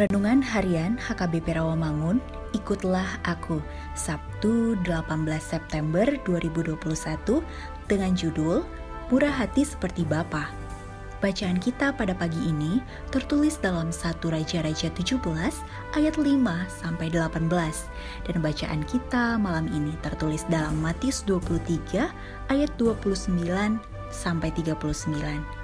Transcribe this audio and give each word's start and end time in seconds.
Renungan 0.00 0.40
Harian 0.40 0.96
HKBP 0.96 1.60
Rawamangun, 1.60 2.24
ikutlah 2.56 3.20
aku, 3.20 3.60
Sabtu 3.92 4.72
18 4.80 5.04
September 5.36 6.08
2021 6.24 7.44
dengan 7.84 8.16
judul 8.16 8.64
Murah 9.12 9.44
Hati 9.44 9.60
Seperti 9.60 10.08
Bapa. 10.08 10.48
Bacaan 11.20 11.60
kita 11.60 11.92
pada 11.92 12.16
pagi 12.16 12.40
ini 12.48 12.80
tertulis 13.12 13.60
dalam 13.60 13.92
1 13.92 14.24
Raja-Raja 14.24 14.88
17 14.88 15.20
ayat 15.92 16.14
5 16.16 16.24
sampai 16.80 17.12
18 17.12 17.52
dan 18.24 18.36
bacaan 18.40 18.80
kita 18.88 19.36
malam 19.36 19.68
ini 19.68 19.92
tertulis 20.00 20.48
dalam 20.48 20.80
Matius 20.80 21.20
23 21.28 22.08
ayat 22.48 22.72
29 22.80 23.36
sampai 24.08 24.48
39 24.48 25.59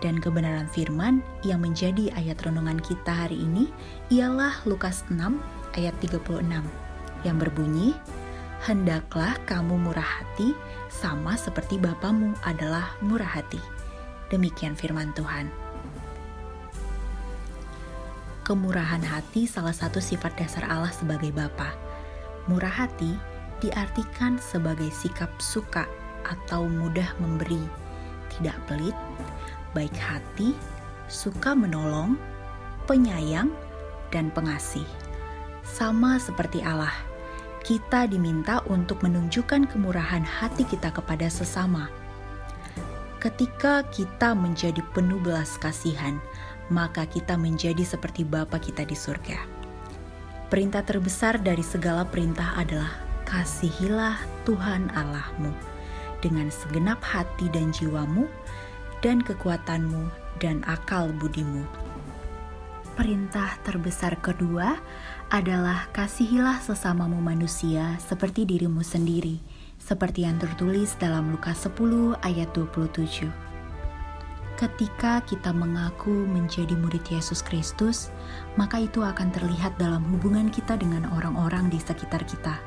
dan 0.00 0.16
kebenaran 0.18 0.68
firman 0.68 1.20
yang 1.44 1.60
menjadi 1.60 2.12
ayat 2.16 2.40
renungan 2.44 2.80
kita 2.80 3.12
hari 3.12 3.40
ini 3.40 3.68
ialah 4.08 4.64
Lukas 4.64 5.04
6 5.12 5.20
ayat 5.76 5.94
36 6.00 6.44
yang 7.24 7.36
berbunyi, 7.36 7.92
Hendaklah 8.60 9.40
kamu 9.48 9.80
murah 9.80 10.20
hati 10.20 10.52
sama 10.92 11.32
seperti 11.32 11.80
Bapamu 11.80 12.36
adalah 12.44 12.92
murah 13.00 13.40
hati. 13.40 13.56
Demikian 14.28 14.76
firman 14.76 15.16
Tuhan. 15.16 15.48
Kemurahan 18.44 19.00
hati 19.00 19.48
salah 19.48 19.72
satu 19.72 19.96
sifat 19.96 20.36
dasar 20.36 20.68
Allah 20.68 20.92
sebagai 20.92 21.32
Bapa. 21.32 21.72
Murah 22.52 22.84
hati 22.84 23.16
diartikan 23.64 24.36
sebagai 24.36 24.92
sikap 24.92 25.32
suka 25.40 25.88
atau 26.28 26.68
mudah 26.68 27.16
memberi, 27.16 27.64
tidak 28.28 28.60
pelit, 28.68 28.96
baik 29.72 29.94
hati, 29.96 30.54
suka 31.06 31.54
menolong, 31.54 32.18
penyayang, 32.86 33.50
dan 34.10 34.30
pengasih. 34.34 34.86
Sama 35.62 36.18
seperti 36.18 36.64
Allah, 36.66 36.92
kita 37.62 38.08
diminta 38.10 38.64
untuk 38.66 39.04
menunjukkan 39.04 39.68
kemurahan 39.70 40.24
hati 40.24 40.66
kita 40.66 40.90
kepada 40.90 41.30
sesama. 41.30 41.92
Ketika 43.20 43.84
kita 43.92 44.32
menjadi 44.32 44.80
penuh 44.96 45.20
belas 45.20 45.60
kasihan, 45.60 46.16
maka 46.72 47.04
kita 47.04 47.36
menjadi 47.36 47.84
seperti 47.84 48.24
Bapa 48.24 48.56
kita 48.56 48.88
di 48.88 48.96
surga. 48.96 49.44
Perintah 50.48 50.82
terbesar 50.82 51.38
dari 51.38 51.62
segala 51.62 52.02
perintah 52.02 52.56
adalah 52.58 52.90
kasihilah 53.28 54.18
Tuhan 54.42 54.90
Allahmu 54.96 55.52
dengan 56.24 56.48
segenap 56.48 56.98
hati 57.04 57.46
dan 57.52 57.70
jiwamu, 57.70 58.26
dan 59.00 59.24
kekuatanmu 59.24 60.12
dan 60.40 60.60
akal 60.68 61.12
budimu. 61.16 61.64
Perintah 62.96 63.56
terbesar 63.64 64.20
kedua 64.20 64.76
adalah 65.32 65.88
kasihilah 65.96 66.60
sesamamu 66.60 67.16
manusia 67.16 67.96
seperti 67.96 68.44
dirimu 68.44 68.84
sendiri, 68.84 69.40
seperti 69.80 70.28
yang 70.28 70.36
tertulis 70.36 71.00
dalam 71.00 71.32
Lukas 71.32 71.64
10 71.64 72.18
ayat 72.20 72.52
27. 72.52 73.30
Ketika 74.60 75.24
kita 75.24 75.56
mengaku 75.56 76.12
menjadi 76.12 76.76
murid 76.76 77.00
Yesus 77.08 77.40
Kristus, 77.40 78.12
maka 78.60 78.76
itu 78.84 79.00
akan 79.00 79.32
terlihat 79.32 79.80
dalam 79.80 80.04
hubungan 80.12 80.52
kita 80.52 80.76
dengan 80.76 81.08
orang-orang 81.16 81.72
di 81.72 81.80
sekitar 81.80 82.20
kita. 82.28 82.60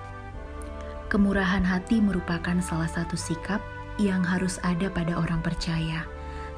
Kemurahan 1.13 1.61
hati 1.61 2.01
merupakan 2.01 2.57
salah 2.65 2.89
satu 2.89 3.13
sikap 3.13 3.61
yang 4.01 4.25
harus 4.25 4.57
ada 4.65 4.89
pada 4.89 5.13
orang 5.13 5.45
percaya 5.45 6.01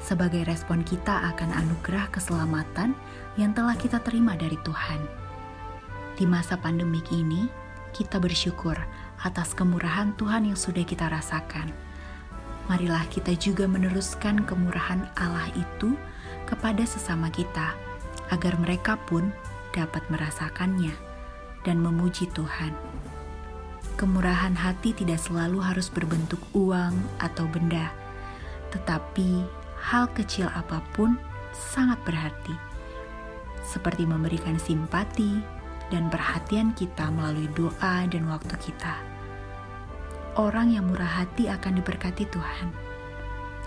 sebagai 0.00 0.44
respon 0.46 0.84
kita 0.84 1.32
akan 1.34 1.52
anugerah 1.52 2.08
keselamatan 2.12 2.94
yang 3.36 3.52
telah 3.52 3.74
kita 3.76 4.00
terima 4.00 4.36
dari 4.36 4.56
Tuhan. 4.64 5.00
Di 6.16 6.24
masa 6.24 6.56
pandemik 6.56 7.12
ini, 7.12 7.48
kita 7.92 8.16
bersyukur 8.20 8.76
atas 9.20 9.56
kemurahan 9.56 10.12
Tuhan 10.16 10.48
yang 10.48 10.58
sudah 10.58 10.84
kita 10.84 11.08
rasakan. 11.08 11.72
Marilah 12.66 13.04
kita 13.08 13.32
juga 13.36 13.64
meneruskan 13.64 14.42
kemurahan 14.44 15.06
Allah 15.16 15.48
itu 15.54 15.96
kepada 16.44 16.82
sesama 16.84 17.30
kita, 17.30 17.72
agar 18.32 18.58
mereka 18.58 18.98
pun 19.06 19.30
dapat 19.70 20.02
merasakannya 20.10 20.92
dan 21.62 21.78
memuji 21.78 22.26
Tuhan. 22.32 22.74
Kemurahan 23.96 24.52
hati 24.52 24.92
tidak 24.92 25.20
selalu 25.20 25.60
harus 25.62 25.88
berbentuk 25.88 26.40
uang 26.52 26.92
atau 27.16 27.48
benda, 27.48 27.92
tetapi 28.72 29.46
hal 29.86 30.10
kecil 30.18 30.50
apa 30.50 30.82
pun 30.98 31.14
sangat 31.54 32.02
berarti, 32.02 32.54
seperti 33.62 34.02
memberikan 34.02 34.58
simpati 34.58 35.38
dan 35.94 36.10
perhatian 36.10 36.74
kita 36.74 37.06
melalui 37.14 37.46
doa 37.54 38.02
dan 38.10 38.26
waktu 38.26 38.54
kita. 38.58 38.98
Orang 40.34 40.74
yang 40.74 40.90
murah 40.90 41.22
hati 41.22 41.46
akan 41.46 41.78
diberkati 41.78 42.26
Tuhan. 42.28 42.68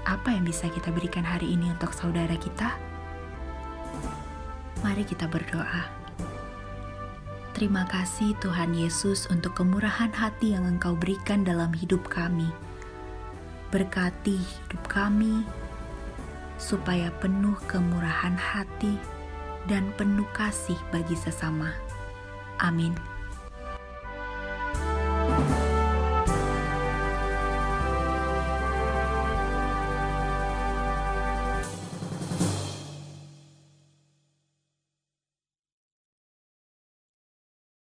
Apa 0.03 0.35
yang 0.35 0.43
bisa 0.43 0.67
kita 0.67 0.91
berikan 0.91 1.23
hari 1.23 1.55
ini 1.55 1.71
untuk 1.71 1.95
saudara 1.95 2.35
kita? 2.35 2.75
Mari 4.83 5.07
kita 5.07 5.25
berdoa. 5.25 5.87
Terima 7.55 7.83
kasih 7.87 8.37
Tuhan 8.39 8.75
Yesus 8.75 9.27
untuk 9.27 9.57
kemurahan 9.57 10.11
hati 10.13 10.53
yang 10.55 10.67
Engkau 10.67 10.95
berikan 10.95 11.43
dalam 11.43 11.73
hidup 11.73 12.07
kami. 12.07 12.47
Berkati 13.73 14.37
hidup 14.39 14.83
kami, 14.87 15.43
supaya 16.59 17.09
penuh 17.23 17.55
kemurahan 17.65 18.35
hati 18.35 18.99
dan 19.65 19.89
penuh 19.95 20.27
kasih 20.35 20.77
bagi 20.91 21.15
sesama. 21.15 21.71
Amin. 22.59 22.93